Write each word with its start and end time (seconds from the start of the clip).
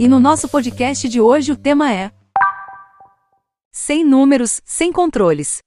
E 0.00 0.06
no 0.06 0.20
nosso 0.20 0.48
podcast 0.48 1.08
de 1.08 1.20
hoje 1.20 1.50
o 1.50 1.56
tema 1.56 1.92
é 1.92 2.12
Sem 3.72 4.04
números, 4.04 4.62
sem 4.64 4.92
controles. 4.92 5.58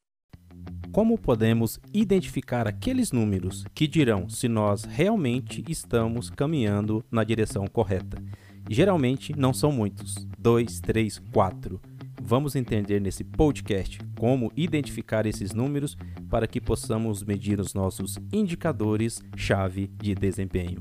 Como 0.89 1.18
podemos 1.18 1.78
identificar 1.94 2.66
aqueles 2.66 3.12
números 3.12 3.66
que 3.75 3.86
dirão 3.86 4.30
se 4.30 4.48
nós 4.48 4.86
realmente 4.86 5.62
estamos 5.68 6.30
caminhando 6.30 7.04
na 7.12 7.25
direção 7.25 7.68
correta? 7.68 8.23
Geralmente 8.70 9.38
não 9.38 9.54
são 9.54 9.70
muitos, 9.70 10.16
dois, 10.39 10.79
três, 10.79 11.20
quatro. 11.34 11.82
Vamos 12.21 12.55
entender 12.55 13.02
nesse 13.02 13.25
podcast 13.25 14.00
como 14.18 14.50
identificar 14.55 15.25
esses 15.25 15.54
números 15.54 15.98
para 16.29 16.48
que 16.48 16.61
possamos 16.61 17.21
medir 17.21 17.59
os 17.59 17.73
nossos 17.73 18.18
indicadores-chave 18.32 19.88
de 20.02 20.16
desempenho. 20.16 20.79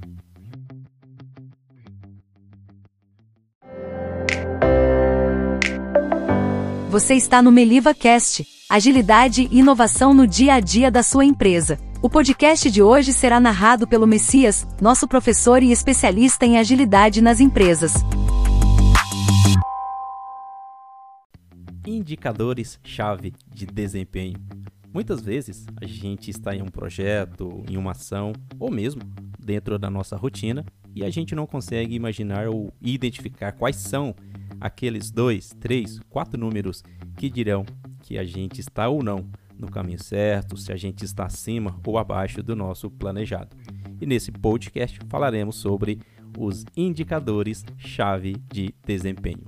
Você 6.90 7.14
está 7.14 7.40
no 7.40 7.52
Meliva 7.52 7.94
Cast, 7.94 8.44
agilidade 8.68 9.48
e 9.48 9.60
inovação 9.60 10.12
no 10.12 10.26
dia 10.26 10.54
a 10.54 10.60
dia 10.60 10.90
da 10.90 11.04
sua 11.04 11.24
empresa. 11.24 11.78
O 12.02 12.10
podcast 12.10 12.68
de 12.68 12.82
hoje 12.82 13.12
será 13.12 13.38
narrado 13.38 13.86
pelo 13.86 14.08
Messias, 14.08 14.66
nosso 14.82 15.06
professor 15.06 15.62
e 15.62 15.70
especialista 15.70 16.44
em 16.44 16.58
agilidade 16.58 17.20
nas 17.20 17.38
empresas. 17.38 17.92
Indicadores-chave 21.86 23.34
de 23.54 23.66
desempenho. 23.66 24.40
Muitas 24.92 25.20
vezes 25.20 25.66
a 25.80 25.86
gente 25.86 26.28
está 26.28 26.56
em 26.56 26.60
um 26.60 26.66
projeto, 26.66 27.62
em 27.70 27.76
uma 27.76 27.92
ação, 27.92 28.32
ou 28.58 28.68
mesmo 28.68 29.02
dentro 29.38 29.78
da 29.78 29.88
nossa 29.88 30.16
rotina 30.16 30.66
e 30.92 31.04
a 31.04 31.10
gente 31.10 31.36
não 31.36 31.46
consegue 31.46 31.94
imaginar 31.94 32.48
ou 32.48 32.72
identificar 32.82 33.52
quais 33.52 33.76
são 33.76 34.12
aqueles 34.60 35.10
dois, 35.10 35.50
três, 35.58 35.98
quatro 36.08 36.38
números 36.38 36.82
que 37.16 37.30
dirão 37.30 37.64
que 38.02 38.18
a 38.18 38.24
gente 38.24 38.60
está 38.60 38.88
ou 38.88 39.02
não 39.02 39.28
no 39.58 39.70
caminho 39.70 40.02
certo, 40.02 40.56
se 40.56 40.72
a 40.72 40.76
gente 40.76 41.04
está 41.04 41.26
acima 41.26 41.78
ou 41.84 41.98
abaixo 41.98 42.42
do 42.42 42.56
nosso 42.56 42.90
planejado. 42.90 43.56
E 44.00 44.06
nesse 44.06 44.32
podcast 44.32 44.98
falaremos 45.08 45.56
sobre 45.56 46.00
os 46.38 46.64
indicadores 46.76 47.64
chave 47.76 48.36
de 48.52 48.74
desempenho. 48.84 49.46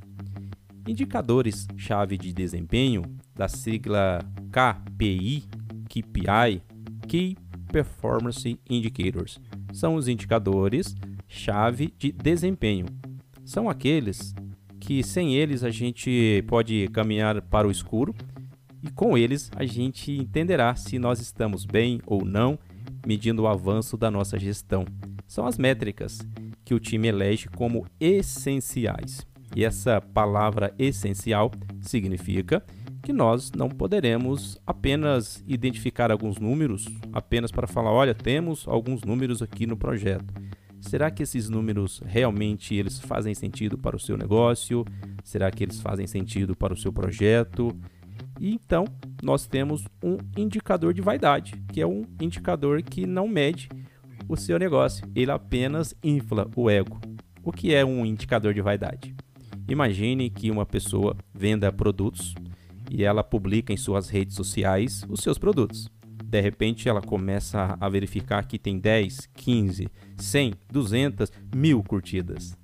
Indicadores 0.87 1.67
chave 1.77 2.19
de 2.19 2.33
desempenho 2.33 3.03
da 3.35 3.49
sigla 3.49 4.19
KPI, 4.51 5.45
KPI, 5.89 6.63
Key 7.09 7.37
Performance 7.71 8.61
Indicators, 8.69 9.41
são 9.73 9.95
os 9.95 10.09
indicadores 10.09 10.95
chave 11.27 11.95
de 11.97 12.13
desempenho. 12.13 12.87
São 13.45 13.69
aqueles 13.69 14.35
que 14.83 15.01
sem 15.05 15.37
eles 15.37 15.63
a 15.63 15.71
gente 15.71 16.45
pode 16.49 16.89
caminhar 16.89 17.41
para 17.43 17.69
o 17.69 17.71
escuro 17.71 18.13
e 18.83 18.91
com 18.91 19.17
eles 19.17 19.49
a 19.55 19.65
gente 19.65 20.11
entenderá 20.11 20.75
se 20.75 20.99
nós 20.99 21.21
estamos 21.21 21.65
bem 21.65 22.01
ou 22.05 22.25
não, 22.25 22.59
medindo 23.07 23.43
o 23.43 23.47
avanço 23.47 23.97
da 23.97 24.11
nossa 24.11 24.37
gestão. 24.41 24.85
São 25.25 25.47
as 25.47 25.57
métricas 25.57 26.19
que 26.65 26.75
o 26.75 26.81
time 26.81 27.07
elege 27.07 27.49
como 27.49 27.87
essenciais. 28.01 29.25
E 29.55 29.65
essa 29.65 30.01
palavra 30.01 30.75
essencial 30.77 31.53
significa 31.81 32.61
que 33.05 33.13
nós 33.13 33.53
não 33.53 33.69
poderemos 33.69 34.61
apenas 34.67 35.45
identificar 35.47 36.11
alguns 36.11 36.39
números, 36.39 36.87
apenas 37.13 37.53
para 37.53 37.69
falar, 37.69 37.93
olha, 37.93 38.15
temos 38.15 38.67
alguns 38.67 39.03
números 39.03 39.43
aqui 39.43 39.65
no 39.65 39.77
projeto. 39.77 40.35
Será 40.83 41.11
que 41.11 41.23
esses 41.23 41.49
números 41.49 42.03
realmente 42.05 42.75
eles 42.75 42.99
fazem 42.99 43.35
sentido 43.35 43.79
para 43.79 43.97
o 43.97 44.01
seu 44.01 44.17
negócio? 44.17 44.85
Será 45.25 45.51
que 45.51 45.63
eles 45.63 45.81
fazem 45.81 46.07
sentido 46.07 46.55
para 46.55 46.75
o 46.75 46.77
seu 46.77 46.93
projeto? 46.93 47.75
E 48.39 48.53
então, 48.53 48.85
nós 49.23 49.47
temos 49.47 49.87
um 50.03 50.19
indicador 50.37 50.93
de 50.93 51.01
vaidade, 51.01 51.55
que 51.73 51.81
é 51.81 51.87
um 51.87 52.05
indicador 52.21 52.83
que 52.83 53.07
não 53.07 53.29
mede 53.29 53.69
o 54.29 54.37
seu 54.37 54.59
negócio, 54.59 55.09
ele 55.15 55.31
apenas 55.31 55.95
infla 56.03 56.51
o 56.57 56.69
ego. 56.69 57.01
O 57.43 57.53
que 57.53 57.75
é 57.75 57.85
um 57.85 58.05
indicador 58.05 58.53
de 58.53 58.61
vaidade? 58.61 59.15
Imagine 59.69 60.29
que 60.31 60.51
uma 60.51 60.67
pessoa 60.67 61.17
venda 61.33 61.73
produtos 61.73 62.35
e 62.91 63.05
ela 63.05 63.23
publica 63.23 63.73
em 63.73 63.77
suas 63.77 64.09
redes 64.09 64.35
sociais 64.35 65.05
os 65.09 65.21
seus 65.21 65.39
produtos 65.39 65.89
de 66.33 66.41
repente 66.41 66.89
ela 66.89 67.03
começa 67.03 67.77
a 67.79 67.89
verificar 67.91 68.47
que 68.47 68.59
tem 68.59 68.79
10, 68.79 69.29
15, 69.35 69.87
100, 70.17 70.55
200, 70.73 71.31
mil 71.55 71.83
curtidas. 71.83 72.57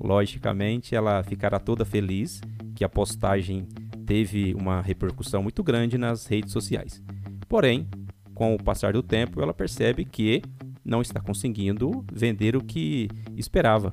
Logicamente, 0.00 0.96
ela 0.96 1.22
ficará 1.22 1.60
toda 1.60 1.84
feliz 1.84 2.40
que 2.74 2.82
a 2.82 2.88
postagem 2.88 3.68
teve 4.04 4.52
uma 4.54 4.82
repercussão 4.82 5.40
muito 5.40 5.62
grande 5.62 5.96
nas 5.96 6.26
redes 6.26 6.50
sociais. 6.50 7.00
Porém, 7.48 7.86
com 8.34 8.56
o 8.56 8.58
passar 8.60 8.92
do 8.92 9.04
tempo, 9.04 9.40
ela 9.40 9.54
percebe 9.54 10.04
que 10.04 10.42
não 10.84 11.00
está 11.00 11.20
conseguindo 11.20 12.04
vender 12.12 12.56
o 12.56 12.64
que 12.64 13.08
esperava. 13.36 13.92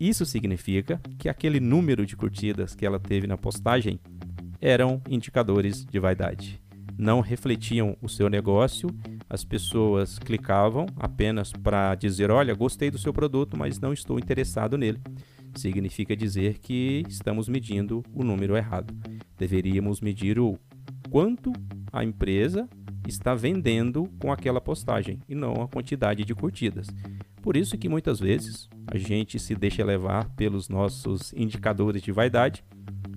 Isso 0.00 0.26
significa 0.26 1.00
que 1.20 1.28
aquele 1.28 1.60
número 1.60 2.04
de 2.04 2.16
curtidas 2.16 2.74
que 2.74 2.84
ela 2.84 2.98
teve 2.98 3.28
na 3.28 3.38
postagem 3.38 4.00
eram 4.60 5.00
indicadores 5.08 5.84
de 5.84 6.00
vaidade 6.00 6.63
não 6.98 7.20
refletiam 7.20 7.96
o 8.00 8.08
seu 8.08 8.28
negócio, 8.28 8.88
as 9.28 9.44
pessoas 9.44 10.18
clicavam 10.18 10.86
apenas 10.96 11.52
para 11.52 11.94
dizer: 11.94 12.30
Olha, 12.30 12.54
gostei 12.54 12.90
do 12.90 12.98
seu 12.98 13.12
produto, 13.12 13.56
mas 13.56 13.80
não 13.80 13.92
estou 13.92 14.18
interessado 14.18 14.78
nele. 14.78 15.00
Significa 15.54 16.16
dizer 16.16 16.58
que 16.58 17.04
estamos 17.08 17.48
medindo 17.48 18.02
o 18.12 18.24
número 18.24 18.56
errado. 18.56 18.92
Deveríamos 19.38 20.00
medir 20.00 20.38
o 20.38 20.58
quanto 21.10 21.52
a 21.92 22.04
empresa 22.04 22.68
está 23.06 23.34
vendendo 23.34 24.08
com 24.18 24.32
aquela 24.32 24.60
postagem 24.60 25.20
e 25.28 25.34
não 25.34 25.62
a 25.62 25.68
quantidade 25.68 26.24
de 26.24 26.34
curtidas. 26.34 26.88
Por 27.42 27.56
isso 27.56 27.76
que 27.76 27.88
muitas 27.88 28.18
vezes 28.18 28.68
a 28.86 28.96
gente 28.96 29.38
se 29.38 29.54
deixa 29.54 29.84
levar 29.84 30.28
pelos 30.30 30.68
nossos 30.68 31.32
indicadores 31.34 32.02
de 32.02 32.10
vaidade, 32.10 32.64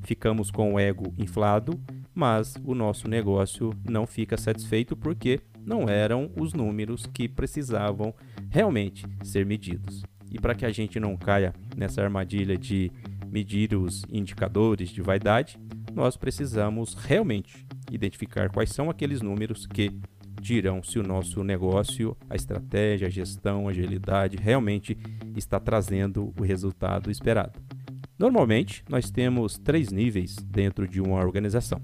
ficamos 0.04 0.52
com 0.52 0.74
o 0.74 0.80
ego 0.80 1.14
inflado 1.18 1.80
mas 2.18 2.56
o 2.64 2.74
nosso 2.74 3.08
negócio 3.08 3.72
não 3.88 4.08
fica 4.08 4.36
satisfeito 4.38 4.98
porque 4.98 5.40
não 5.64 5.88
eram 5.88 6.32
os 6.36 6.52
números 6.52 7.06
que 7.06 7.30
precisavam 7.30 8.12
realmente 8.50 9.06
ser 9.22 9.46
medidos. 9.46 10.02
E 10.32 10.40
para 10.40 10.56
que 10.56 10.66
a 10.66 10.72
gente 10.72 11.00
não 11.00 11.16
caia 11.16 11.54
nessa 11.76 12.02
armadilha 12.02 12.58
de 12.58 12.92
medir 13.30 13.76
os 13.76 14.04
indicadores 14.12 14.90
de 14.90 15.00
vaidade, 15.00 15.60
nós 15.94 16.18
precisamos 16.18 16.96
realmente 16.96 17.68
identificar 17.92 18.50
quais 18.50 18.72
são 18.72 18.90
aqueles 18.90 19.22
números 19.22 19.68
que 19.68 19.92
dirão 20.42 20.82
se 20.82 20.98
o 20.98 21.04
nosso 21.04 21.44
negócio, 21.44 22.18
a 22.28 22.36
estratégia, 22.36 23.06
a 23.06 23.12
gestão, 23.12 23.68
a 23.68 23.72
agilidade 23.72 24.38
realmente 24.38 24.98
está 25.36 25.60
trazendo 25.60 26.34
o 26.36 26.42
resultado 26.42 27.12
esperado. 27.12 27.60
Normalmente, 28.18 28.84
nós 28.90 29.12
temos 29.12 29.60
três 29.60 29.92
níveis 29.92 30.36
dentro 30.38 30.88
de 30.88 31.00
uma 31.00 31.20
organização. 31.24 31.80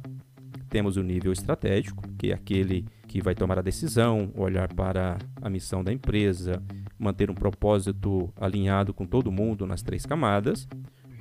Temos 0.74 0.98
o 0.98 1.04
nível 1.04 1.32
estratégico, 1.32 2.02
que 2.18 2.32
é 2.32 2.34
aquele 2.34 2.84
que 3.08 3.22
vai 3.22 3.36
tomar 3.36 3.60
a 3.60 3.62
decisão, 3.62 4.32
olhar 4.36 4.74
para 4.74 5.20
a 5.40 5.48
missão 5.48 5.84
da 5.84 5.94
empresa, 5.94 6.64
manter 6.98 7.30
um 7.30 7.36
propósito 7.36 8.34
alinhado 8.36 8.92
com 8.92 9.06
todo 9.06 9.32
mundo 9.32 9.68
nas 9.68 9.84
três 9.84 10.04
camadas. 10.04 10.68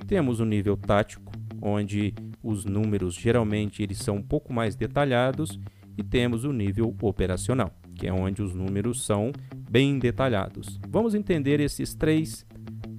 Temos 0.07 0.39
o 0.39 0.45
nível 0.45 0.75
tático, 0.75 1.31
onde 1.61 2.15
os 2.41 2.65
números 2.65 3.13
geralmente 3.13 3.83
eles 3.83 3.99
são 3.99 4.15
um 4.15 4.23
pouco 4.23 4.51
mais 4.51 4.75
detalhados 4.75 5.59
e 5.95 6.01
temos 6.01 6.45
o 6.45 6.51
nível 6.51 6.91
operacional, 6.99 7.71
que 7.93 8.07
é 8.07 8.11
onde 8.11 8.41
os 8.41 8.55
números 8.55 9.05
são 9.05 9.31
bem 9.69 9.99
detalhados. 9.99 10.79
Vamos 10.89 11.13
entender 11.13 11.59
esses 11.59 11.93
três 11.93 12.43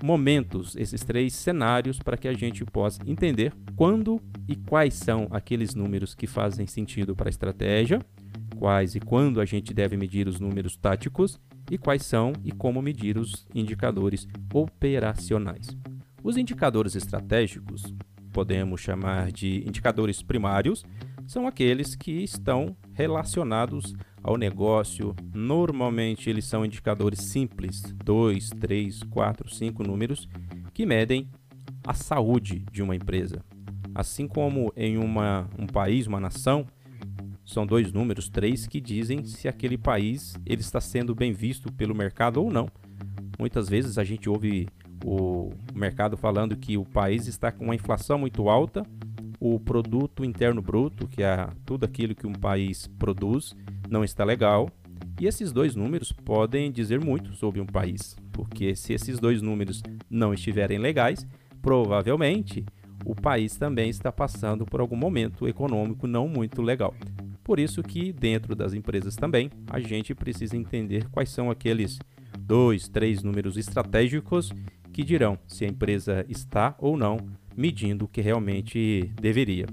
momentos, 0.04 0.76
esses 0.76 1.02
três 1.02 1.34
cenários, 1.34 1.98
para 1.98 2.16
que 2.16 2.28
a 2.28 2.32
gente 2.32 2.64
possa 2.64 3.00
entender 3.04 3.52
quando 3.74 4.20
e 4.48 4.56
quais 4.56 4.94
são 4.94 5.26
aqueles 5.30 5.74
números 5.74 6.14
que 6.14 6.26
fazem 6.26 6.66
sentido 6.66 7.14
para 7.14 7.28
a 7.28 7.30
estratégia, 7.30 8.00
quais 8.56 8.94
e 8.94 9.00
quando 9.00 9.40
a 9.40 9.44
gente 9.44 9.74
deve 9.74 9.96
medir 9.96 10.28
os 10.28 10.40
números 10.40 10.76
táticos 10.76 11.40
e 11.70 11.78
quais 11.78 12.04
são 12.04 12.32
e 12.44 12.52
como 12.52 12.82
medir 12.82 13.16
os 13.18 13.46
indicadores 13.54 14.26
operacionais. 14.52 15.76
Os 16.22 16.36
indicadores 16.36 16.94
estratégicos, 16.94 17.94
podemos 18.32 18.80
chamar 18.80 19.30
de 19.30 19.62
indicadores 19.66 20.22
primários, 20.22 20.84
são 21.26 21.46
aqueles 21.46 21.94
que 21.94 22.12
estão 22.22 22.76
relacionados 22.92 23.94
ao 24.22 24.36
negócio. 24.36 25.14
Normalmente 25.34 26.28
eles 26.28 26.44
são 26.44 26.64
indicadores 26.64 27.20
simples, 27.20 27.82
2, 28.04 28.50
3, 28.50 29.02
4, 29.04 29.48
5 29.48 29.82
números, 29.82 30.28
que 30.72 30.84
medem 30.84 31.28
a 31.86 31.94
saúde 31.94 32.64
de 32.72 32.82
uma 32.82 32.96
empresa. 32.96 33.44
Assim 33.94 34.26
como 34.26 34.72
em 34.76 34.96
uma, 34.96 35.48
um 35.58 35.66
país, 35.66 36.06
uma 36.06 36.18
nação, 36.18 36.66
são 37.44 37.66
dois 37.66 37.92
números, 37.92 38.28
três, 38.28 38.66
que 38.66 38.80
dizem 38.80 39.24
se 39.24 39.46
aquele 39.46 39.76
país 39.76 40.34
ele 40.46 40.62
está 40.62 40.80
sendo 40.80 41.14
bem 41.14 41.32
visto 41.32 41.70
pelo 41.72 41.94
mercado 41.94 42.42
ou 42.42 42.50
não. 42.50 42.68
Muitas 43.38 43.68
vezes 43.68 43.98
a 43.98 44.04
gente 44.04 44.28
ouve 44.28 44.66
o 45.04 45.50
mercado 45.74 46.16
falando 46.16 46.56
que 46.56 46.78
o 46.78 46.84
país 46.84 47.26
está 47.26 47.52
com 47.52 47.64
uma 47.64 47.74
inflação 47.74 48.18
muito 48.18 48.48
alta, 48.48 48.82
o 49.38 49.60
produto 49.60 50.24
interno 50.24 50.62
bruto, 50.62 51.06
que 51.06 51.22
é 51.22 51.46
tudo 51.66 51.84
aquilo 51.84 52.14
que 52.14 52.26
um 52.26 52.32
país 52.32 52.86
produz, 52.98 53.54
não 53.90 54.02
está 54.02 54.24
legal. 54.24 54.70
E 55.20 55.26
esses 55.26 55.52
dois 55.52 55.76
números 55.76 56.10
podem 56.10 56.72
dizer 56.72 57.04
muito 57.04 57.34
sobre 57.34 57.60
um 57.60 57.66
país, 57.66 58.16
porque 58.32 58.74
se 58.74 58.94
esses 58.94 59.18
dois 59.18 59.42
números 59.42 59.82
não 60.08 60.32
estiverem 60.32 60.78
legais, 60.78 61.26
provavelmente 61.60 62.64
o 63.04 63.14
país 63.14 63.56
também 63.56 63.90
está 63.90 64.10
passando 64.10 64.64
por 64.64 64.80
algum 64.80 64.96
momento 64.96 65.46
econômico 65.46 66.06
não 66.06 66.28
muito 66.28 66.62
legal. 66.62 66.94
Por 67.42 67.58
isso 67.58 67.82
que 67.82 68.12
dentro 68.12 68.54
das 68.54 68.72
empresas 68.72 69.16
também 69.16 69.50
a 69.68 69.78
gente 69.78 70.14
precisa 70.14 70.56
entender 70.56 71.08
quais 71.10 71.28
são 71.28 71.50
aqueles 71.50 71.98
dois, 72.38 72.88
três 72.88 73.22
números 73.22 73.56
estratégicos 73.56 74.50
que 74.92 75.04
dirão 75.04 75.38
se 75.46 75.64
a 75.64 75.68
empresa 75.68 76.24
está 76.28 76.74
ou 76.78 76.96
não 76.96 77.18
medindo 77.56 78.06
o 78.06 78.08
que 78.08 78.20
realmente 78.20 79.10
deveria. 79.20 79.66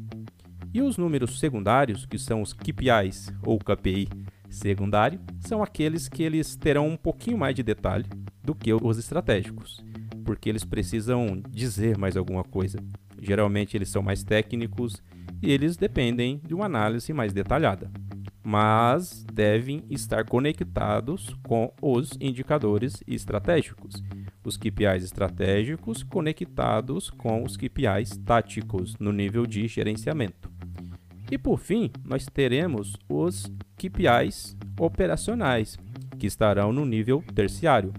E 0.74 0.82
os 0.82 0.98
números 0.98 1.40
secundários, 1.40 2.06
que 2.06 2.18
são 2.18 2.42
os 2.42 2.54
KPIs 2.54 3.32
ou 3.46 3.60
KPI 3.60 4.08
secundário, 4.50 5.20
são 5.40 5.62
aqueles 5.62 6.08
que 6.08 6.24
eles 6.24 6.56
terão 6.56 6.88
um 6.88 6.98
pouquinho 6.98 7.38
mais 7.38 7.56
de 7.56 7.64
detalhe 7.64 8.06
do 8.44 8.56
que 8.56 8.74
os 8.74 8.98
estratégicos, 8.98 9.84
porque 10.24 10.50
eles 10.50 10.64
precisam 10.64 11.42
dizer 11.50 11.98
mais 11.98 12.16
alguma 12.18 12.44
coisa. 12.44 12.80
Geralmente 13.22 13.78
eles 13.78 13.90
são 13.90 14.02
mais 14.02 14.24
técnicos 14.24 15.02
e 15.42 15.52
eles 15.52 15.78
dependem 15.78 16.42
de 16.46 16.56
uma 16.56 16.66
análise 16.66 17.14
mais 17.14 17.32
detalhada, 17.32 17.92
mas 18.44 19.24
devem 19.32 19.84
estar 19.90 20.26
conectados 20.26 21.36
com 21.44 21.72
os 21.82 22.12
indicadores 22.20 23.04
estratégicos. 23.08 24.02
Os 24.44 24.58
KPIs 24.58 25.04
estratégicos 25.04 26.02
conectados 26.02 27.12
com 27.12 27.44
os 27.44 27.56
KPIs 27.56 28.18
táticos 28.26 28.96
no 29.00 29.12
nível 29.12 29.46
de 29.46 29.68
gerenciamento. 29.68 30.52
E 31.30 31.38
por 31.38 31.60
fim, 31.60 31.92
nós 32.04 32.26
teremos 32.26 32.98
os 33.08 33.46
KPIs 33.78 34.58
operacionais, 34.80 35.78
que 36.20 36.28
estarão 36.28 36.74
no 36.74 36.86
nível 36.86 37.24
terciário. 37.34 37.94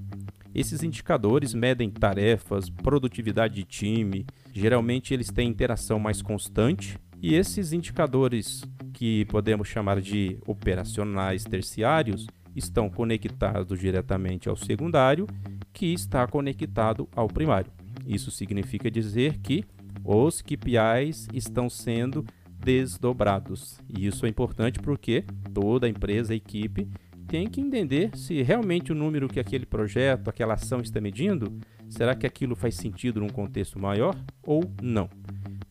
Esses 0.54 0.82
indicadores 0.82 1.54
medem 1.54 1.88
tarefas, 1.88 2.68
produtividade 2.68 3.54
de 3.54 3.64
time, 3.64 4.26
geralmente 4.52 5.14
eles 5.14 5.30
têm 5.30 5.48
interação 5.48 5.98
mais 5.98 6.20
constante, 6.22 6.98
e 7.20 7.34
esses 7.34 7.72
indicadores 7.72 8.64
que 8.92 9.24
podemos 9.26 9.68
chamar 9.68 10.00
de 10.00 10.38
operacionais 10.46 11.44
terciários 11.44 12.26
estão 12.54 12.90
conectados 12.90 13.78
diretamente 13.78 14.48
ao 14.48 14.56
secundário, 14.56 15.26
que 15.72 15.86
está 15.86 16.26
conectado 16.26 17.08
ao 17.14 17.28
primário. 17.28 17.72
Isso 18.06 18.30
significa 18.30 18.90
dizer 18.90 19.38
que 19.38 19.64
os 20.04 20.42
KPIs 20.42 21.28
estão 21.32 21.70
sendo 21.70 22.24
desdobrados. 22.58 23.78
E 23.88 24.06
isso 24.06 24.26
é 24.26 24.28
importante 24.28 24.78
porque 24.78 25.24
toda 25.54 25.88
empresa, 25.88 26.34
equipe, 26.34 26.88
tem 27.26 27.48
que 27.48 27.60
entender 27.60 28.10
se 28.16 28.42
realmente 28.42 28.92
o 28.92 28.94
número 28.94 29.28
que 29.28 29.40
aquele 29.40 29.64
projeto, 29.64 30.28
aquela 30.28 30.54
ação 30.54 30.80
está 30.80 31.00
medindo, 31.00 31.58
será 31.92 32.14
que 32.14 32.26
aquilo 32.26 32.56
faz 32.56 32.74
sentido 32.74 33.20
num 33.20 33.28
contexto 33.28 33.78
maior 33.78 34.16
ou 34.42 34.64
não. 34.82 35.10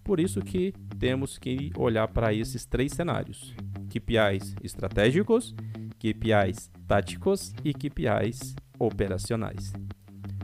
Por 0.03 0.19
isso 0.19 0.39
que 0.41 0.71
temos 0.99 1.37
que 1.37 1.71
olhar 1.75 2.07
para 2.07 2.31
esses 2.31 2.63
três 2.63 2.91
cenários: 2.91 3.55
KPIs 3.89 4.55
estratégicos, 4.63 5.55
KPIs 5.97 6.69
táticos 6.87 7.53
e 7.63 7.73
KPIs 7.73 8.55
operacionais. 8.77 9.73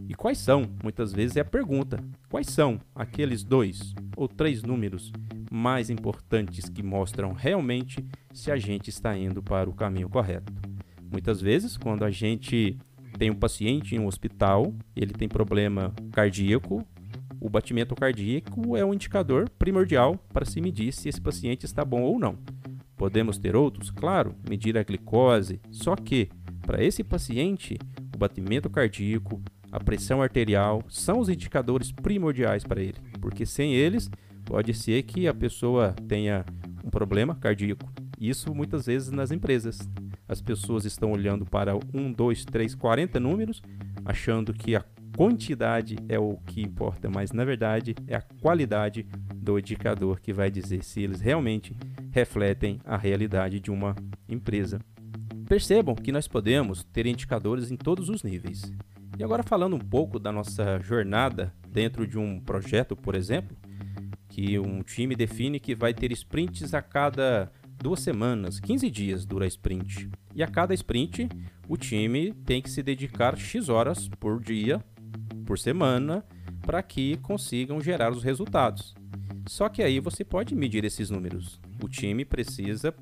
E 0.10 0.16
quais 0.16 0.40
são? 0.40 0.64
Muitas 0.84 1.14
vezes 1.14 1.38
é 1.38 1.42
a 1.42 1.46
pergunta: 1.46 2.04
quais 2.28 2.48
são 2.48 2.80
aqueles 2.96 3.44
dois 3.44 3.94
ou 4.16 4.28
três 4.28 4.64
números 4.64 5.14
mais 5.52 5.92
importantes 5.92 6.70
que 6.70 6.82
mostram 6.82 7.34
realmente 7.34 8.04
se 8.34 8.52
a 8.52 8.58
gente 8.58 8.90
está 8.90 9.16
indo 9.16 9.44
para 9.44 9.70
o 9.70 9.74
caminho 9.74 10.10
correto? 10.10 10.52
Muitas 11.12 11.40
vezes, 11.40 11.78
quando 11.78 12.04
a 12.04 12.10
gente 12.10 12.78
tem 13.18 13.32
um 13.32 13.36
paciente 13.36 13.96
em 13.96 14.00
um 14.00 14.08
hospital, 14.08 14.74
ele 14.96 15.14
tem 15.14 15.28
problema 15.28 15.94
cardíaco, 16.12 16.86
o 17.40 17.50
batimento 17.50 17.96
cardíaco 17.96 18.76
é 18.76 18.84
um 18.84 18.94
indicador 18.94 19.50
primordial 19.50 20.16
para 20.34 20.46
se 20.46 20.60
medir 20.60 20.92
se 20.92 21.10
esse 21.10 21.22
paciente 21.22 21.66
está 21.66 21.86
bom 21.86 22.02
ou 22.02 22.20
não. 22.20 22.38
Podemos 22.96 23.38
ter 23.38 23.56
outros? 23.56 23.92
Claro, 23.92 24.36
medir 24.50 24.78
a 24.78 24.84
glicose, 24.84 25.60
só 25.72 25.96
que 25.96 26.30
para 26.62 26.84
esse 26.84 27.04
paciente, 27.04 27.78
o 28.14 28.18
batimento 28.18 28.70
cardíaco, 28.70 29.42
a 29.72 29.80
pressão 29.80 30.22
arterial 30.22 30.84
são 30.90 31.20
os 31.20 31.30
indicadores 31.30 31.92
primordiais 31.92 32.64
para 32.64 32.82
ele, 32.82 32.98
porque 33.22 33.46
sem 33.46 33.74
eles 33.74 34.10
pode 34.44 34.74
ser 34.74 35.04
que 35.04 35.28
a 35.28 35.34
pessoa 35.34 35.94
tenha 36.08 36.44
um 36.84 36.90
problema 36.90 37.36
cardíaco. 37.36 37.88
Isso 38.20 38.54
muitas 38.54 38.88
vezes 38.88 39.12
nas 39.12 39.32
empresas. 39.32 39.88
As 40.28 40.42
pessoas 40.42 40.86
estão 40.86 41.12
olhando 41.12 41.46
para 41.46 41.76
1, 41.76 42.12
2, 42.12 42.46
3, 42.46 42.76
40 42.76 43.20
números, 43.20 43.62
achando 44.04 44.54
que 44.54 44.76
a 44.76 44.84
quantidade 45.16 45.96
é 46.08 46.20
o 46.20 46.38
que 46.46 46.62
importa, 46.62 47.10
mas 47.10 47.32
na 47.32 47.44
verdade 47.44 47.96
é 48.08 48.16
a 48.16 48.22
qualidade 48.22 49.08
do 49.36 49.58
indicador 49.58 50.20
que 50.20 50.34
vai 50.34 50.52
dizer 50.52 50.84
se 50.84 51.02
eles 51.02 51.22
realmente 51.22 51.76
refletem 52.12 52.80
a 52.86 52.98
realidade 52.98 53.60
de 53.60 53.72
uma 53.72 53.96
empresa. 54.28 54.80
Percebam 55.48 55.96
que 55.96 56.12
nós 56.12 56.28
podemos 56.28 56.84
ter 56.84 57.06
indicadores 57.06 57.72
em 57.72 57.78
todos 57.78 58.10
os 58.10 58.22
níveis. 58.22 58.72
E 59.18 59.24
agora 59.24 59.42
falando 59.42 59.76
um 59.76 59.80
pouco 59.80 60.20
da 60.20 60.32
nossa 60.32 60.80
jornada 60.80 61.54
dentro 61.68 62.06
de 62.06 62.20
um 62.20 62.40
projeto, 62.40 62.96
por 62.96 63.16
exemplo, 63.16 63.58
que 64.28 64.60
um 64.60 64.84
time 64.84 65.16
define 65.16 65.60
que 65.60 65.74
vai 65.74 65.94
ter 65.94 66.12
sprints 66.12 66.74
a 66.74 66.82
cada 66.82 67.52
duas 67.78 68.00
semanas, 68.02 68.60
15 68.60 68.90
dias 68.90 69.26
dura 69.26 69.46
a 69.46 69.48
sprint. 69.48 70.10
E 70.36 70.44
a 70.44 70.48
cada 70.48 70.74
sprint, 70.74 71.30
o 71.68 71.78
time 71.78 72.34
tem 72.46 72.62
que 72.62 72.70
se 72.70 72.84
dedicar 72.84 73.38
X 73.38 73.70
horas 73.70 74.08
por 74.20 74.42
dia, 74.42 74.84
por 75.46 75.58
semana, 75.58 76.26
para 76.62 76.84
que 76.84 77.18
consigam 77.18 77.80
gerar 77.82 78.12
os 78.12 78.24
resultados. 78.24 78.94
Só 79.48 79.70
que 79.70 79.82
aí 79.82 80.00
você 80.00 80.24
pode 80.24 80.54
medir 80.54 80.84
esses 80.84 81.10
números. 81.10 81.60
O 81.82 81.88
time 81.88 82.26
precisa 82.26 82.94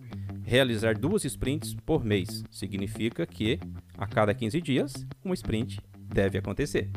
realizar 0.44 0.98
duas 0.98 1.25
sprints 1.25 1.75
por 1.86 2.06
mês. 2.06 2.44
Significa 2.51 3.25
que 3.25 3.60
a 3.98 4.06
cada 4.06 4.33
15 4.33 4.62
dias, 4.62 4.94
uma 5.24 5.33
sprint 5.33 5.81
deve 6.07 6.38
acontecer. 6.38 6.92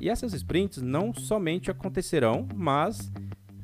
E 0.00 0.10
essas 0.10 0.34
sprints 0.34 0.82
não 0.82 1.14
somente 1.14 1.70
acontecerão, 1.70 2.46
mas 2.54 3.10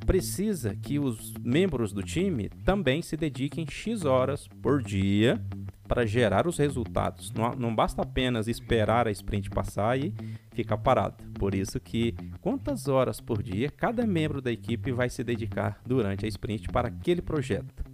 precisa 0.04 0.76
que 0.76 0.98
os 0.98 1.34
membros 1.42 1.92
do 1.92 2.02
time 2.02 2.48
também 2.64 3.02
se 3.02 3.16
dediquem 3.16 3.66
X 3.66 4.04
horas 4.04 4.48
por 4.60 4.82
dia 4.82 5.42
para 5.86 6.06
gerar 6.06 6.46
os 6.46 6.56
resultados. 6.56 7.30
Não, 7.32 7.54
não, 7.54 7.74
basta 7.74 8.02
apenas 8.02 8.48
esperar 8.48 9.06
a 9.06 9.10
sprint 9.10 9.50
passar 9.50 9.98
e 9.98 10.14
ficar 10.52 10.78
parado. 10.78 11.22
Por 11.34 11.54
isso 11.54 11.78
que 11.78 12.14
quantas 12.40 12.88
horas 12.88 13.20
por 13.20 13.42
dia 13.42 13.70
cada 13.70 14.06
membro 14.06 14.40
da 14.40 14.50
equipe 14.50 14.90
vai 14.90 15.10
se 15.10 15.22
dedicar 15.22 15.80
durante 15.84 16.24
a 16.24 16.28
sprint 16.28 16.68
para 16.68 16.88
aquele 16.88 17.20
projeto. 17.20 17.84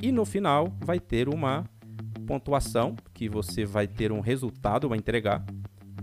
E 0.00 0.10
no 0.10 0.24
final 0.24 0.76
vai 0.80 0.98
ter 0.98 1.28
uma 1.28 1.64
pontuação 2.26 2.96
que 3.14 3.28
você 3.28 3.64
vai 3.64 3.86
ter 3.86 4.10
um 4.10 4.20
resultado 4.20 4.92
a 4.92 4.96
entregar 4.96 5.44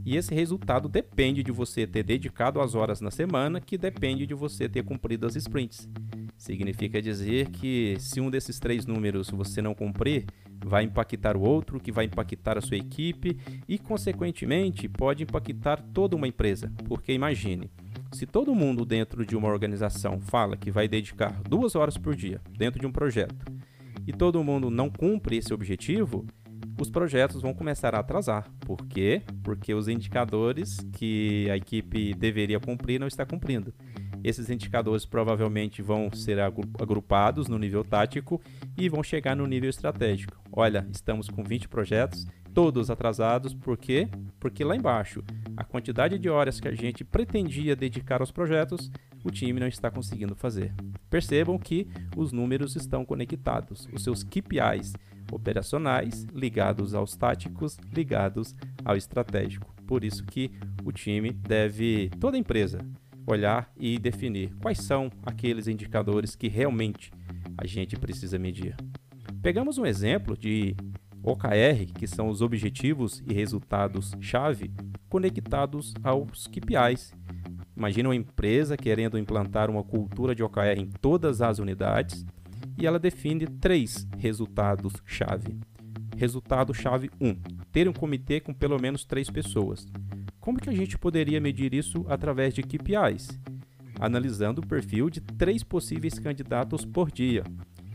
e 0.06 0.16
esse 0.16 0.34
resultado 0.34 0.88
depende 0.88 1.44
de 1.44 1.52
você 1.52 1.86
ter 1.86 2.04
dedicado 2.04 2.60
as 2.62 2.76
horas 2.76 3.02
na 3.02 3.12
semana, 3.12 3.60
que 3.60 3.78
depende 3.78 4.26
de 4.26 4.34
você 4.34 4.68
ter 4.68 4.84
cumprido 4.84 5.28
as 5.28 5.36
sprints. 5.36 5.88
Significa 6.38 7.02
dizer 7.02 7.50
que 7.50 7.98
se 8.00 8.22
um 8.22 8.30
desses 8.30 8.60
três 8.60 8.86
números 8.86 9.30
você 9.30 9.62
não 9.62 9.76
cumprir, 9.76 10.26
vai 10.66 10.84
impactar 10.84 11.36
o 11.36 11.42
outro, 11.42 11.80
que 11.80 11.92
vai 11.92 12.06
impactar 12.06 12.58
a 12.58 12.62
sua 12.62 12.78
equipe 12.78 13.38
e, 13.68 13.78
consequentemente, 13.78 14.88
pode 14.88 15.24
impactar 15.24 15.82
toda 15.94 16.16
uma 16.16 16.28
empresa. 16.28 16.72
Porque 16.86 17.14
imagine, 17.14 17.70
se 18.12 18.26
todo 18.26 18.56
mundo 18.56 18.86
dentro 18.86 19.26
de 19.26 19.36
uma 19.36 19.50
organização 19.50 20.20
fala 20.20 20.58
que 20.58 20.72
vai 20.72 20.88
dedicar 20.88 21.42
duas 21.44 21.76
horas 21.76 21.98
por 21.98 22.16
dia 22.16 22.42
dentro 22.58 22.80
de 22.80 22.88
um 22.88 22.92
projeto 22.92 23.46
e 24.08 24.14
todo 24.14 24.44
mundo 24.44 24.70
não 24.70 24.90
cumpre 24.90 25.38
esse 25.38 25.54
objetivo, 25.54 26.26
os 26.80 26.90
projetos 26.90 27.42
vão 27.42 27.54
começar 27.54 27.94
a 27.94 28.00
atrasar. 28.00 28.50
Por 28.62 28.78
quê? 28.88 29.22
Porque 29.44 29.74
os 29.74 29.88
indicadores 29.88 30.78
que 30.94 31.50
a 31.52 31.58
equipe 31.58 32.14
deveria 32.14 32.60
cumprir 32.60 33.00
não 33.00 33.08
está 33.08 33.26
cumprindo. 33.26 33.74
Esses 34.24 34.50
indicadores 34.50 35.06
provavelmente 35.06 35.82
vão 35.82 36.10
ser 36.14 36.40
agrupados 36.40 37.48
no 37.48 37.58
nível 37.58 37.84
tático 37.84 38.42
e 38.78 38.90
vão 38.90 39.04
chegar 39.04 39.36
no 39.36 39.46
nível 39.46 39.70
estratégico. 39.70 40.38
Olha, 40.52 40.88
estamos 40.92 41.30
com 41.30 41.44
20 41.44 41.68
projetos, 41.70 42.26
todos 42.54 42.90
atrasados, 42.90 43.54
por 43.54 43.78
quê? 43.78 44.08
Porque 44.40 44.64
lá 44.64 44.76
embaixo, 44.76 45.24
a 45.56 45.64
quantidade 45.64 46.18
de 46.18 46.30
horas 46.30 46.60
que 46.60 46.68
a 46.68 46.74
gente 46.74 47.04
pretendia 47.04 47.76
dedicar 47.76 48.22
aos 48.22 48.32
projetos, 48.32 48.92
o 49.24 49.32
time 49.32 49.60
não 49.60 49.68
está 49.68 49.92
conseguindo 49.92 50.36
fazer. 50.36 50.74
Percebam 51.10 51.58
que 51.58 51.88
os 52.16 52.32
números 52.32 52.76
estão 52.76 53.06
conectados, 53.06 53.88
os 53.94 54.04
seus 54.04 54.24
KPIs 54.24 54.94
operacionais 55.32 56.26
ligados 56.34 56.94
aos 56.94 57.16
táticos, 57.16 57.78
ligados 57.94 58.56
ao 58.84 58.96
estratégico. 58.96 59.74
Por 59.86 60.04
isso 60.04 60.26
que 60.26 60.52
o 60.84 60.92
time 60.92 61.32
deve, 61.32 62.10
toda 62.20 62.38
empresa, 62.38 62.80
olhar 63.26 63.72
e 63.78 63.98
definir 63.98 64.54
quais 64.62 64.80
são 64.80 65.12
aqueles 65.24 65.68
indicadores 65.68 66.36
que 66.36 66.48
realmente 66.48 67.12
a 67.58 67.66
gente 67.66 67.96
precisa 67.98 68.40
medir. 68.40 68.76
Pegamos 69.42 69.78
um 69.78 69.86
exemplo 69.86 70.38
de 70.38 70.76
OKR, 71.24 71.94
que 71.98 72.08
são 72.08 72.30
os 72.30 72.42
objetivos 72.42 73.22
e 73.28 73.34
resultados-chave 73.34 74.72
conectados 75.10 75.94
aos 76.04 76.48
KPIs. 76.48 77.14
Imagina 77.76 78.10
uma 78.10 78.16
empresa 78.16 78.76
querendo 78.78 79.18
implantar 79.18 79.70
uma 79.70 79.84
cultura 79.84 80.34
de 80.34 80.44
OKR 80.44 80.78
em 80.78 80.88
todas 80.88 81.42
as 81.42 81.60
unidades 81.60 82.26
e 82.80 82.88
ela 82.88 82.98
define 82.98 83.46
três 83.46 84.08
resultados-chave. 84.18 85.60
Resultado-chave 86.16 87.10
1: 87.20 87.36
ter 87.72 87.88
um 87.88 87.94
comitê 87.94 88.40
com 88.40 88.54
pelo 88.54 88.80
menos 88.80 89.04
três 89.04 89.30
pessoas. 89.30 89.86
Como 90.40 90.60
que 90.60 90.70
a 90.70 90.74
gente 90.74 90.98
poderia 90.98 91.42
medir 91.42 91.74
isso 91.74 92.06
através 92.08 92.54
de 92.54 92.64
KPIs? 92.64 93.40
Analisando 94.00 94.62
o 94.62 94.68
perfil 94.68 95.10
de 95.10 95.20
três 95.20 95.64
possíveis 95.64 96.18
candidatos 96.18 96.86
por 96.86 97.12
dia. 97.12 97.44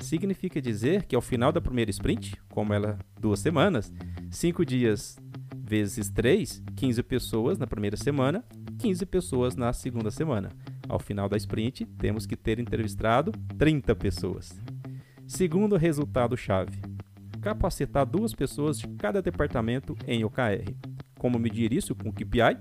Significa 0.01 0.61
dizer 0.61 1.05
que 1.05 1.17
ao 1.17 1.23
final 1.23 1.51
da 1.51 1.61
primeira 1.61 1.91
sprint, 1.91 2.37
como 2.51 2.75
ela 2.75 2.99
duas 3.19 3.41
semanas, 3.41 3.93
cinco 4.31 4.65
dias 4.65 5.17
vezes 5.65 6.11
três, 6.11 6.63
15 6.77 7.03
pessoas 7.03 7.59
na 7.59 7.67
primeira 7.67 7.97
semana, 7.97 8.45
15 8.79 9.07
pessoas 9.07 9.57
na 9.57 9.73
segunda 9.73 10.11
semana. 10.11 10.51
Ao 10.89 10.99
final 10.99 11.29
da 11.29 11.39
sprint, 11.39 11.87
temos 11.99 12.27
que 12.27 12.37
ter 12.37 12.59
entrevistado 12.59 13.33
30 13.57 13.97
pessoas. 13.97 14.61
Segundo 15.27 15.77
resultado-chave: 15.77 16.81
capacitar 17.41 18.05
duas 18.05 18.35
pessoas 18.35 18.79
de 18.79 18.89
cada 18.89 19.23
departamento 19.23 19.97
em 20.07 20.25
OKR. 20.25 20.75
Como 21.19 21.39
medir 21.39 21.73
isso 21.73 21.95
com 21.95 22.13
KPI? 22.13 22.59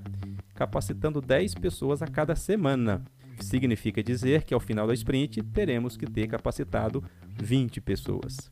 Capacitando 0.56 1.20
10 1.20 1.56
pessoas 1.56 2.02
a 2.02 2.08
cada 2.08 2.36
semana. 2.36 3.04
Significa 3.40 4.02
dizer 4.02 4.44
que 4.44 4.54
ao 4.54 4.60
final 4.60 4.88
da 4.88 4.94
sprint 4.94 5.42
teremos 5.44 5.98
que 5.98 6.06
ter 6.06 6.28
capacitado 6.28 7.04
20 7.38 7.82
pessoas. 7.82 8.52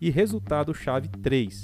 E 0.00 0.10
resultado-chave 0.10 1.08
3: 1.08 1.62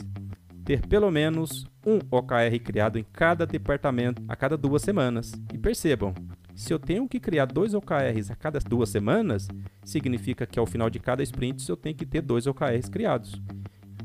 ter 0.64 0.86
pelo 0.86 1.10
menos 1.10 1.66
um 1.84 1.98
OKR 2.10 2.58
criado 2.62 2.98
em 2.98 3.04
cada 3.12 3.44
departamento 3.44 4.22
a 4.28 4.36
cada 4.36 4.56
duas 4.56 4.82
semanas. 4.82 5.32
E 5.52 5.58
percebam, 5.58 6.14
se 6.60 6.74
eu 6.74 6.78
tenho 6.78 7.08
que 7.08 7.18
criar 7.18 7.46
dois 7.46 7.72
OKRs 7.72 8.30
a 8.30 8.36
cada 8.36 8.58
duas 8.58 8.90
semanas, 8.90 9.48
significa 9.82 10.44
que 10.44 10.58
ao 10.58 10.66
final 10.66 10.90
de 10.90 11.00
cada 11.00 11.22
sprint 11.22 11.66
eu 11.66 11.76
tenho 11.76 11.96
que 11.96 12.04
ter 12.04 12.20
dois 12.20 12.46
OKRs 12.46 12.90
criados. 12.90 13.40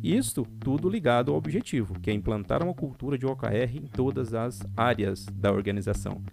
Isso 0.01 0.45
tudo 0.61 0.89
ligado 0.89 1.31
ao 1.31 1.37
objetivo, 1.37 1.99
que 1.99 2.09
é 2.09 2.13
implantar 2.13 2.63
uma 2.63 2.73
cultura 2.73 3.17
de 3.17 3.25
OKR 3.25 3.75
em 3.75 3.87
todas 3.87 4.33
as 4.33 4.61
áreas 4.77 5.25
da 5.25 5.51
organização. 5.51 6.23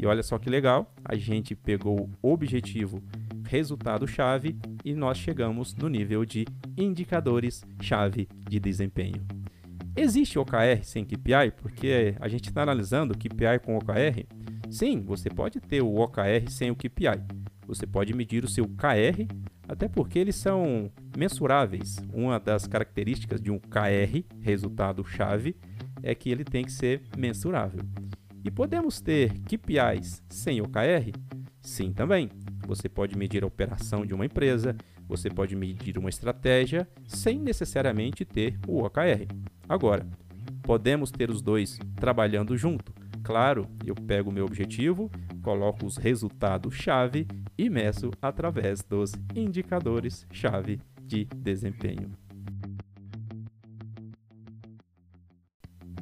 E 0.00 0.06
olha 0.06 0.22
só 0.22 0.38
que 0.38 0.48
legal, 0.48 0.94
a 1.04 1.16
gente 1.16 1.56
pegou 1.56 2.08
o 2.22 2.32
objetivo, 2.32 3.02
resultado-chave 3.44 4.56
e 4.84 4.94
nós 4.94 5.18
chegamos 5.18 5.74
no 5.74 5.88
nível 5.88 6.24
de 6.24 6.46
indicadores-chave 6.78 8.28
de 8.48 8.60
desempenho. 8.60 9.26
Existe 9.96 10.38
OKR 10.38 10.82
sem 10.84 11.04
KPI? 11.04 11.52
Porque 11.56 12.14
a 12.20 12.28
gente 12.28 12.48
está 12.48 12.62
analisando 12.62 13.14
KPI 13.14 13.58
com 13.64 13.76
OKR. 13.76 14.24
Sim, 14.74 15.02
você 15.02 15.30
pode 15.30 15.60
ter 15.60 15.82
o 15.82 16.00
OKR 16.00 16.50
sem 16.50 16.68
o 16.68 16.74
KPI. 16.74 17.22
Você 17.64 17.86
pode 17.86 18.12
medir 18.12 18.42
o 18.42 18.48
seu 18.48 18.66
KR, 18.66 19.24
até 19.68 19.86
porque 19.86 20.18
eles 20.18 20.34
são 20.34 20.90
mensuráveis. 21.16 21.98
Uma 22.12 22.40
das 22.40 22.66
características 22.66 23.40
de 23.40 23.52
um 23.52 23.58
KR, 23.60 24.24
resultado-chave, 24.40 25.54
é 26.02 26.12
que 26.12 26.28
ele 26.28 26.42
tem 26.42 26.64
que 26.64 26.72
ser 26.72 27.02
mensurável. 27.16 27.84
E 28.44 28.50
podemos 28.50 29.00
ter 29.00 29.38
KPIs 29.42 30.24
sem 30.28 30.60
OKR? 30.60 31.12
Sim, 31.62 31.92
também. 31.92 32.28
Você 32.66 32.88
pode 32.88 33.16
medir 33.16 33.44
a 33.44 33.46
operação 33.46 34.04
de 34.04 34.12
uma 34.12 34.26
empresa, 34.26 34.76
você 35.06 35.30
pode 35.30 35.54
medir 35.54 35.98
uma 35.98 36.10
estratégia 36.10 36.88
sem 37.06 37.38
necessariamente 37.38 38.24
ter 38.24 38.58
o 38.66 38.82
OKR. 38.82 39.28
Agora, 39.68 40.04
podemos 40.64 41.12
ter 41.12 41.30
os 41.30 41.40
dois 41.40 41.78
trabalhando 41.94 42.56
junto. 42.56 42.92
Claro, 43.24 43.66
eu 43.86 43.94
pego 43.94 44.28
o 44.28 44.32
meu 44.32 44.44
objetivo, 44.44 45.10
coloco 45.42 45.86
os 45.86 45.96
resultados-chave 45.96 47.26
e 47.56 47.70
meço 47.70 48.10
através 48.20 48.82
dos 48.82 49.12
indicadores-chave 49.34 50.78
de 51.02 51.24
desempenho. 51.24 52.12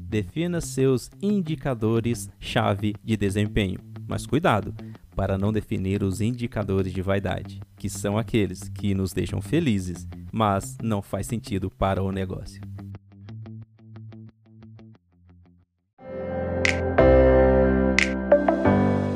Defina 0.00 0.60
seus 0.60 1.10
indicadores-chave 1.22 2.96
de 3.02 3.16
desempenho, 3.16 3.78
mas 4.08 4.26
cuidado 4.26 4.74
para 5.14 5.38
não 5.38 5.52
definir 5.52 6.02
os 6.02 6.20
indicadores 6.20 6.92
de 6.92 7.02
vaidade, 7.02 7.60
que 7.76 7.88
são 7.88 8.18
aqueles 8.18 8.68
que 8.68 8.94
nos 8.94 9.12
deixam 9.12 9.40
felizes, 9.40 10.08
mas 10.32 10.76
não 10.82 11.00
faz 11.00 11.28
sentido 11.28 11.70
para 11.70 12.02
o 12.02 12.10
negócio. 12.10 12.60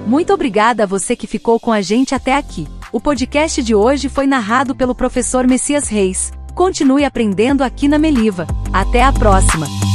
Muito 0.07 0.33
obrigada 0.33 0.85
a 0.85 0.87
você 0.87 1.17
que 1.17 1.27
ficou 1.27 1.59
com 1.59 1.73
a 1.73 1.81
gente 1.81 2.15
até 2.15 2.37
aqui. 2.37 2.69
O 2.93 3.01
podcast 3.01 3.61
de 3.61 3.75
hoje 3.75 4.09
foi 4.09 4.25
narrado 4.25 4.73
pelo 4.73 4.95
professor 4.95 5.47
Messias 5.49 5.89
Reis. 5.89 6.33
Continue 6.55 7.05
aprendendo 7.05 7.65
aqui 7.65 7.89
na 7.89 7.99
Meliva. 7.99 8.47
Até 8.73 9.03
a 9.03 9.13
próxima! 9.13 9.86